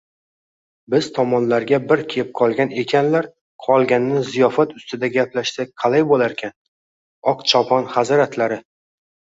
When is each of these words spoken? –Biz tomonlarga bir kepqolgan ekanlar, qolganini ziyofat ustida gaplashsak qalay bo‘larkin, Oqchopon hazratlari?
–Biz 0.93 1.09
tomonlarga 1.17 1.79
bir 1.91 2.01
kepqolgan 2.13 2.73
ekanlar, 2.85 3.29
qolganini 3.67 4.25
ziyofat 4.33 4.75
ustida 4.81 5.13
gaplashsak 5.21 5.77
qalay 5.85 6.09
bo‘larkin, 6.15 6.59
Oqchopon 7.35 7.91
hazratlari? 7.99 8.65